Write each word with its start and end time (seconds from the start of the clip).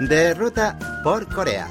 de 0.00 0.32
ruta 0.32 0.78
por 1.04 1.26
Corea. 1.28 1.68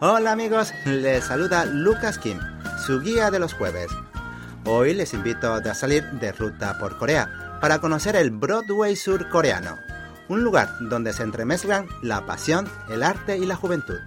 Hola 0.00 0.32
amigos, 0.32 0.72
les 0.86 1.24
saluda 1.24 1.66
Lucas 1.66 2.18
Kim, 2.18 2.38
su 2.84 3.00
guía 3.00 3.30
de 3.30 3.38
los 3.38 3.52
jueves. 3.52 3.88
Hoy 4.64 4.94
les 4.94 5.12
invito 5.12 5.52
a 5.52 5.74
salir 5.74 6.02
de 6.12 6.32
ruta 6.32 6.78
por 6.78 6.96
Corea 6.98 7.58
para 7.60 7.78
conocer 7.78 8.16
el 8.16 8.30
Broadway 8.30 8.96
surcoreano, 8.96 9.76
un 10.28 10.42
lugar 10.42 10.70
donde 10.80 11.12
se 11.12 11.22
entremezclan 11.22 11.86
la 12.02 12.24
pasión, 12.24 12.66
el 12.88 13.02
arte 13.02 13.36
y 13.36 13.44
la 13.44 13.56
juventud. 13.56 13.98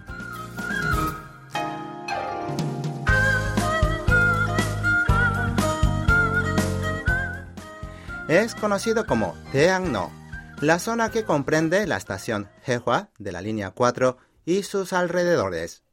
Es 8.28 8.56
conocido 8.56 9.06
como 9.06 9.38
Taeangno, 9.54 10.12
la 10.60 10.80
zona 10.80 11.12
que 11.12 11.24
comprende 11.24 11.88
la 11.88 11.96
estación 11.96 12.50
Haehwa 12.66 13.10
de 13.18 13.32
la 13.32 13.40
línea 13.40 13.72
4 13.72 14.18
y 14.44 14.64
sus 14.64 14.92
alrededores. 14.92 15.84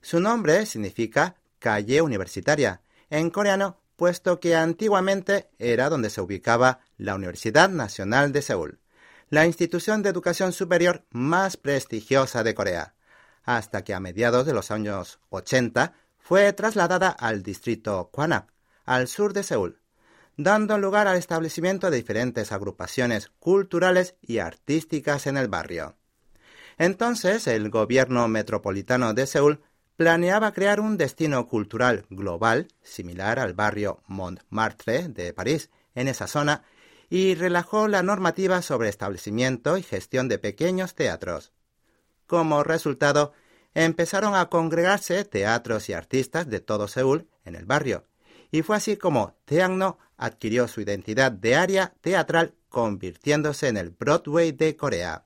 Su 0.00 0.18
nombre 0.18 0.64
significa 0.64 1.36
calle 1.58 2.00
universitaria 2.00 2.80
en 3.10 3.28
coreano, 3.28 3.78
puesto 3.96 4.40
que 4.40 4.56
antiguamente 4.56 5.50
era 5.58 5.90
donde 5.90 6.08
se 6.08 6.22
ubicaba 6.22 6.80
la 6.96 7.14
Universidad 7.14 7.68
Nacional 7.68 8.32
de 8.32 8.40
Seúl, 8.40 8.78
la 9.28 9.44
institución 9.44 10.02
de 10.02 10.08
educación 10.08 10.52
superior 10.52 11.04
más 11.10 11.58
prestigiosa 11.58 12.42
de 12.42 12.54
Corea, 12.54 12.94
hasta 13.44 13.84
que 13.84 13.92
a 13.92 14.00
mediados 14.00 14.46
de 14.46 14.54
los 14.54 14.70
años 14.70 15.18
80 15.28 15.92
fue 16.18 16.50
trasladada 16.54 17.10
al 17.10 17.42
distrito 17.42 18.08
Kwanak, 18.10 18.50
al 18.86 19.08
sur 19.08 19.34
de 19.34 19.42
Seúl, 19.42 19.82
dando 20.36 20.78
lugar 20.78 21.08
al 21.08 21.16
establecimiento 21.16 21.90
de 21.90 21.96
diferentes 21.96 22.52
agrupaciones 22.52 23.30
culturales 23.38 24.16
y 24.20 24.38
artísticas 24.38 25.26
en 25.26 25.36
el 25.36 25.48
barrio. 25.48 25.96
Entonces, 26.78 27.46
el 27.46 27.70
gobierno 27.70 28.28
metropolitano 28.28 29.14
de 29.14 29.26
Seúl 29.26 29.62
planeaba 29.96 30.52
crear 30.52 30.78
un 30.78 30.98
destino 30.98 31.46
cultural 31.46 32.04
global 32.10 32.68
similar 32.82 33.38
al 33.38 33.54
barrio 33.54 34.02
Montmartre 34.06 35.08
de 35.08 35.32
París 35.32 35.70
en 35.94 36.08
esa 36.08 36.26
zona 36.26 36.64
y 37.08 37.34
relajó 37.34 37.88
la 37.88 38.02
normativa 38.02 38.60
sobre 38.60 38.90
establecimiento 38.90 39.78
y 39.78 39.82
gestión 39.82 40.28
de 40.28 40.38
pequeños 40.38 40.94
teatros. 40.94 41.52
Como 42.26 42.62
resultado, 42.62 43.32
empezaron 43.72 44.34
a 44.34 44.50
congregarse 44.50 45.24
teatros 45.24 45.88
y 45.88 45.94
artistas 45.94 46.48
de 46.50 46.60
todo 46.60 46.88
Seúl 46.88 47.28
en 47.44 47.54
el 47.54 47.64
barrio, 47.64 48.04
y 48.50 48.62
fue 48.62 48.76
así 48.76 48.96
como 48.96 49.36
Teangno 49.44 49.98
adquirió 50.16 50.68
su 50.68 50.80
identidad 50.80 51.32
de 51.32 51.56
área 51.56 51.94
teatral 52.00 52.54
convirtiéndose 52.68 53.68
en 53.68 53.76
el 53.76 53.90
Broadway 53.90 54.52
de 54.52 54.76
Corea. 54.76 55.24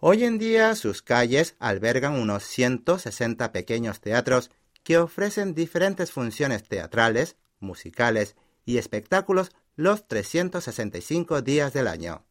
Hoy 0.00 0.24
en 0.24 0.38
día 0.38 0.74
sus 0.74 1.02
calles 1.02 1.56
albergan 1.58 2.14
unos 2.14 2.44
160 2.44 3.50
pequeños 3.50 4.00
teatros 4.00 4.50
que 4.84 4.98
ofrecen 4.98 5.54
diferentes 5.54 6.12
funciones 6.12 6.62
teatrales, 6.62 7.36
musicales 7.60 8.36
y 8.64 8.78
espectáculos 8.78 9.50
los 9.74 10.06
365 10.06 11.42
días 11.42 11.72
del 11.72 11.88
año. 11.88 12.24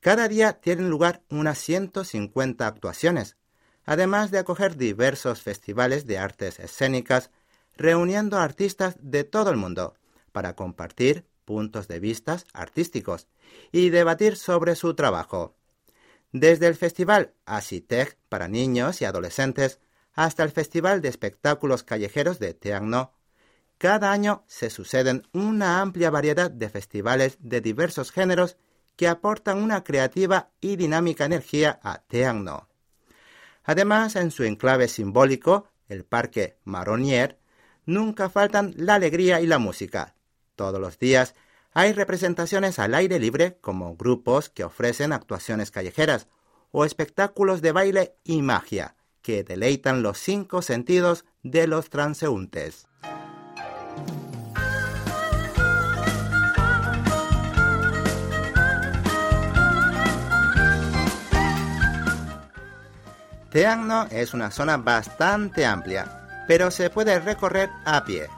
Cada 0.00 0.26
día 0.26 0.54
tienen 0.54 0.90
lugar 0.90 1.22
unas 1.30 1.58
150 1.58 2.66
actuaciones, 2.66 3.36
además 3.84 4.30
de 4.30 4.38
acoger 4.38 4.76
diversos 4.76 5.42
festivales 5.42 6.06
de 6.06 6.18
artes 6.18 6.58
escénicas, 6.58 7.30
reuniendo 7.76 8.38
artistas 8.38 8.96
de 9.00 9.24
todo 9.24 9.50
el 9.50 9.56
mundo 9.56 9.94
para 10.32 10.54
compartir 10.54 11.26
puntos 11.44 11.88
de 11.88 12.00
vista 12.00 12.38
artísticos 12.52 13.26
y 13.70 13.90
debatir 13.90 14.36
sobre 14.36 14.76
su 14.76 14.94
trabajo. 14.94 15.54
Desde 16.32 16.66
el 16.66 16.76
Festival 16.76 17.34
Asitech 17.44 18.16
para 18.28 18.48
niños 18.48 19.02
y 19.02 19.04
adolescentes 19.04 19.80
hasta 20.14 20.42
el 20.42 20.50
Festival 20.50 21.02
de 21.02 21.08
Espectáculos 21.08 21.82
Callejeros 21.82 22.38
de 22.38 22.54
Teangno, 22.54 23.12
cada 23.78 24.12
año 24.12 24.44
se 24.46 24.70
suceden 24.70 25.26
una 25.32 25.80
amplia 25.80 26.10
variedad 26.10 26.50
de 26.50 26.70
festivales 26.70 27.36
de 27.40 27.60
diversos 27.60 28.12
géneros 28.12 28.56
que 28.96 29.08
aportan 29.08 29.58
una 29.58 29.82
creativa 29.82 30.50
y 30.60 30.76
dinámica 30.76 31.24
energía 31.24 31.80
a 31.82 31.98
Teangno. 32.02 32.68
Además, 33.64 34.16
en 34.16 34.30
su 34.30 34.44
enclave 34.44 34.88
simbólico, 34.88 35.68
el 35.88 36.04
Parque 36.04 36.58
Maronier, 36.64 37.38
nunca 37.86 38.28
faltan 38.28 38.74
la 38.76 38.94
alegría 38.94 39.40
y 39.40 39.46
la 39.46 39.58
música. 39.58 40.14
Todos 40.56 40.80
los 40.80 40.98
días 40.98 41.34
hay 41.72 41.92
representaciones 41.92 42.78
al 42.78 42.94
aire 42.94 43.18
libre 43.18 43.58
como 43.60 43.96
grupos 43.96 44.50
que 44.50 44.64
ofrecen 44.64 45.12
actuaciones 45.12 45.70
callejeras 45.70 46.28
o 46.70 46.84
espectáculos 46.84 47.62
de 47.62 47.72
baile 47.72 48.16
y 48.24 48.42
magia 48.42 48.96
que 49.22 49.44
deleitan 49.44 50.02
los 50.02 50.18
cinco 50.18 50.62
sentidos 50.62 51.24
de 51.42 51.66
los 51.66 51.90
transeúntes. 51.90 52.86
Teangno 63.50 64.06
es 64.10 64.32
una 64.32 64.50
zona 64.50 64.78
bastante 64.78 65.66
amplia 65.66 66.21
pero 66.52 66.70
se 66.70 66.90
puede 66.90 67.18
recorrer 67.18 67.70
a 67.86 68.04
pie. 68.04 68.28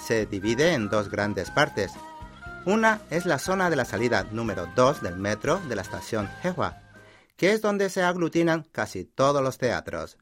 Se 0.00 0.26
divide 0.26 0.74
en 0.74 0.88
dos 0.88 1.10
grandes 1.10 1.50
partes. 1.50 1.90
Una 2.66 3.00
es 3.10 3.26
la 3.26 3.40
zona 3.40 3.68
de 3.68 3.74
la 3.74 3.84
salida 3.84 4.22
número 4.30 4.68
2 4.76 5.02
del 5.02 5.16
metro 5.16 5.58
de 5.68 5.74
la 5.74 5.82
estación 5.82 6.30
Haehwa, 6.44 6.80
que 7.34 7.50
es 7.50 7.60
donde 7.60 7.90
se 7.90 8.04
aglutinan 8.04 8.62
casi 8.70 9.04
todos 9.04 9.42
los 9.42 9.58
teatros. 9.58 10.18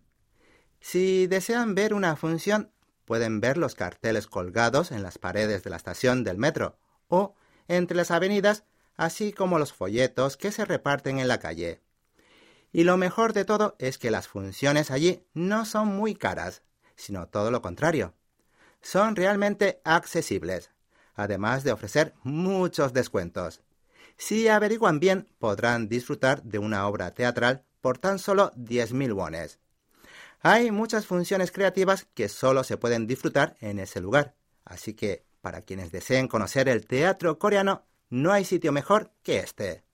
Si 0.80 1.26
desean 1.26 1.74
ver 1.74 1.92
una 1.92 2.16
función, 2.16 2.72
pueden 3.04 3.42
ver 3.42 3.58
los 3.58 3.74
carteles 3.74 4.26
colgados 4.26 4.90
en 4.90 5.02
las 5.02 5.18
paredes 5.18 5.62
de 5.62 5.68
la 5.68 5.76
estación 5.76 6.24
del 6.24 6.38
metro 6.38 6.78
o 7.08 7.34
entre 7.68 7.98
las 7.98 8.10
avenidas, 8.10 8.64
así 8.96 9.34
como 9.34 9.58
los 9.58 9.74
folletos 9.74 10.38
que 10.38 10.52
se 10.52 10.64
reparten 10.64 11.18
en 11.18 11.28
la 11.28 11.38
calle. 11.38 11.82
Y 12.72 12.84
lo 12.84 12.96
mejor 12.96 13.34
de 13.34 13.44
todo 13.44 13.76
es 13.78 13.98
que 13.98 14.10
las 14.10 14.26
funciones 14.26 14.90
allí 14.90 15.26
no 15.34 15.66
son 15.66 15.88
muy 15.88 16.14
caras, 16.14 16.62
sino 17.00 17.26
todo 17.28 17.50
lo 17.50 17.62
contrario. 17.62 18.14
Son 18.82 19.16
realmente 19.16 19.80
accesibles, 19.84 20.70
además 21.14 21.64
de 21.64 21.72
ofrecer 21.72 22.14
muchos 22.22 22.92
descuentos. 22.92 23.62
Si 24.16 24.48
averiguan 24.48 25.00
bien, 25.00 25.26
podrán 25.38 25.88
disfrutar 25.88 26.42
de 26.42 26.58
una 26.58 26.86
obra 26.86 27.14
teatral 27.14 27.64
por 27.80 27.98
tan 27.98 28.18
solo 28.18 28.52
10.000 28.52 29.14
wones. 29.14 29.58
Hay 30.42 30.70
muchas 30.70 31.06
funciones 31.06 31.52
creativas 31.52 32.06
que 32.14 32.28
solo 32.28 32.64
se 32.64 32.76
pueden 32.76 33.06
disfrutar 33.06 33.56
en 33.60 33.78
ese 33.78 34.00
lugar, 34.00 34.34
así 34.64 34.94
que 34.94 35.24
para 35.40 35.62
quienes 35.62 35.90
deseen 35.90 36.28
conocer 36.28 36.68
el 36.68 36.86
teatro 36.86 37.38
coreano, 37.38 37.84
no 38.10 38.32
hay 38.32 38.44
sitio 38.44 38.72
mejor 38.72 39.12
que 39.22 39.38
este. 39.38 39.84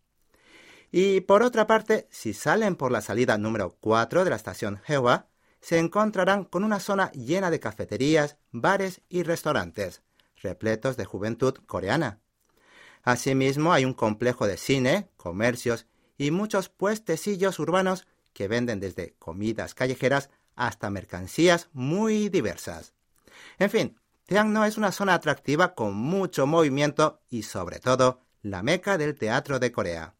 Y 0.91 1.21
por 1.21 1.43
otra 1.43 1.67
parte, 1.67 2.07
si 2.11 2.33
salen 2.33 2.77
por 2.77 2.91
la 2.91 3.01
salida 3.01 3.39
número 3.39 3.77
4 3.81 4.25
de 4.25 4.31
la 4.31 4.37
estación 4.37 4.81
Hewa, 4.87 5.27
se 5.61 5.79
encontrarán 5.79 6.45
con 6.45 6.65
una 6.65 6.81
zona 6.81 7.11
llena 7.13 7.51
de 7.51 7.61
cafeterías, 7.61 8.37
bares 8.53 9.03
y 9.09 9.23
restaurantes, 9.23 10.03
repletos 10.37 10.97
de 10.97 11.05
juventud 11.05 11.55
coreana. 11.67 12.21
Asimismo, 13.03 13.73
hay 13.73 13.85
un 13.85 13.95
complejo 13.95 14.47
de 14.47 14.57
cine, 14.57 15.09
comercios 15.17 15.87
y 16.19 16.31
muchos 16.31 16.69
puestecillos 16.69 17.59
urbanos 17.59 18.07
que 18.33 18.49
venden 18.49 18.81
desde 18.81 19.15
comidas 19.19 19.75
callejeras 19.75 20.31
hasta 20.57 20.91
mercancías 20.91 21.69
muy 21.73 22.29
diversas. 22.29 22.95
En 23.59 23.71
fin, 23.71 23.99
Teangno 24.27 24.65
es 24.65 24.77
una 24.77 24.91
zona 24.91 25.15
atractiva 25.15 25.75
con 25.75 25.95
mucho 25.95 26.47
movimiento 26.47 27.21
y 27.31 27.45
sobre 27.45 27.79
todo 27.79 28.21
la 28.43 28.63
meca 28.63 28.99
del 28.99 29.15
teatro 29.15 29.59
de 29.59 29.71
Corea. 29.71 30.15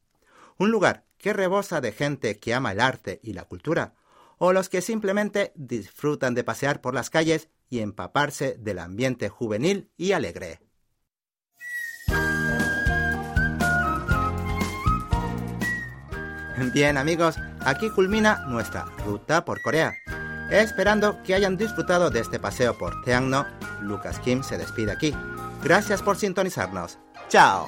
Un 0.59 0.71
lugar 0.71 1.05
que 1.19 1.33
rebosa 1.33 1.81
de 1.81 1.93
gente 1.93 2.39
que 2.39 2.55
ama 2.55 2.73
el 2.73 2.81
arte 2.81 3.21
y 3.23 3.33
la 3.33 3.45
cultura, 3.45 3.95
o 4.39 4.53
los 4.53 4.69
que 4.69 4.81
simplemente 4.81 5.53
disfrutan 5.55 6.35
de 6.35 6.45
pasear 6.45 6.81
por 6.81 6.95
las 6.95 7.11
calles 7.11 7.49
y 7.69 7.81
empaparse 7.81 8.57
del 8.59 8.79
ambiente 8.79 9.29
juvenil 9.29 9.91
y 9.97 10.13
alegre. 10.13 10.61
Bien 16.73 16.97
amigos, 16.97 17.37
aquí 17.61 17.91
culmina 17.91 18.47
nuestra 18.47 18.87
ruta 19.05 19.45
por 19.45 19.61
Corea. 19.61 19.95
Esperando 20.51 21.23
que 21.23 21.35
hayan 21.35 21.57
disfrutado 21.57 22.09
de 22.11 22.21
este 22.21 22.39
paseo 22.39 22.79
por 22.79 23.03
Teangno, 23.03 23.47
Lucas 23.83 24.21
Kim 24.21 24.43
se 24.43 24.57
despide 24.57 24.93
aquí. 24.93 25.15
Gracias 25.63 26.03
por 26.03 26.17
sintonizarnos. 26.17 26.99
¡Chao! 27.29 27.67